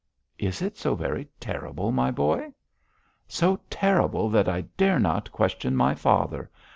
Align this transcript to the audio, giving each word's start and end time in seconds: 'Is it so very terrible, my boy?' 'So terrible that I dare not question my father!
'Is 0.39 0.63
it 0.63 0.77
so 0.79 0.95
very 0.95 1.27
terrible, 1.39 1.91
my 1.91 2.09
boy?' 2.09 2.51
'So 3.27 3.61
terrible 3.69 4.29
that 4.31 4.49
I 4.49 4.61
dare 4.75 4.97
not 4.97 5.31
question 5.31 5.75
my 5.75 5.93
father! 5.93 6.49